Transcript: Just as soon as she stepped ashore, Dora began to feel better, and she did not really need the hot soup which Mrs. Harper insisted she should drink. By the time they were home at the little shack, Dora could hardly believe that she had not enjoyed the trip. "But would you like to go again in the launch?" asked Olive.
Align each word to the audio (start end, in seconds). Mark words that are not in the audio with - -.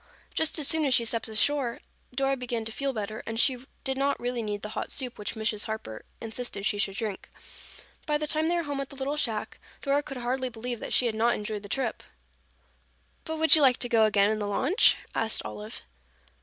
Just 0.33 0.57
as 0.57 0.67
soon 0.67 0.83
as 0.85 0.95
she 0.95 1.05
stepped 1.05 1.27
ashore, 1.27 1.79
Dora 2.11 2.35
began 2.35 2.65
to 2.65 2.71
feel 2.71 2.91
better, 2.91 3.21
and 3.27 3.39
she 3.39 3.63
did 3.83 3.99
not 3.99 4.19
really 4.19 4.41
need 4.41 4.63
the 4.63 4.69
hot 4.73 4.89
soup 4.91 5.19
which 5.19 5.35
Mrs. 5.35 5.65
Harper 5.65 6.05
insisted 6.19 6.65
she 6.65 6.79
should 6.79 6.95
drink. 6.95 7.29
By 8.07 8.17
the 8.17 8.25
time 8.25 8.47
they 8.47 8.55
were 8.55 8.63
home 8.63 8.81
at 8.81 8.89
the 8.89 8.95
little 8.95 9.15
shack, 9.15 9.59
Dora 9.83 10.01
could 10.01 10.17
hardly 10.17 10.49
believe 10.49 10.79
that 10.79 10.91
she 10.91 11.05
had 11.05 11.13
not 11.13 11.35
enjoyed 11.35 11.61
the 11.61 11.69
trip. 11.69 12.01
"But 13.25 13.37
would 13.37 13.55
you 13.55 13.61
like 13.61 13.77
to 13.77 13.87
go 13.89 14.05
again 14.05 14.31
in 14.31 14.39
the 14.39 14.47
launch?" 14.47 14.97
asked 15.13 15.43
Olive. 15.45 15.83